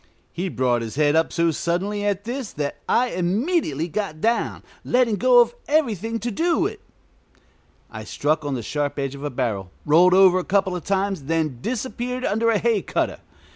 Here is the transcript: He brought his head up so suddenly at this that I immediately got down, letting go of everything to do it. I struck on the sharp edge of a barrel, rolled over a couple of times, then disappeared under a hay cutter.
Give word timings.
He 0.33 0.49
brought 0.49 0.81
his 0.81 0.95
head 0.95 1.15
up 1.15 1.31
so 1.31 1.51
suddenly 1.51 2.03
at 2.03 2.23
this 2.23 2.51
that 2.53 2.77
I 2.89 3.09
immediately 3.09 3.87
got 3.87 4.19
down, 4.19 4.63
letting 4.83 5.17
go 5.17 5.41
of 5.41 5.53
everything 5.67 6.17
to 6.21 6.31
do 6.31 6.65
it. 6.65 6.81
I 7.91 8.03
struck 8.03 8.43
on 8.43 8.55
the 8.55 8.63
sharp 8.63 8.97
edge 8.97 9.13
of 9.13 9.23
a 9.23 9.29
barrel, 9.29 9.69
rolled 9.85 10.15
over 10.15 10.39
a 10.39 10.43
couple 10.43 10.75
of 10.75 10.83
times, 10.83 11.25
then 11.25 11.59
disappeared 11.61 12.25
under 12.25 12.49
a 12.49 12.57
hay 12.57 12.81
cutter. 12.81 13.19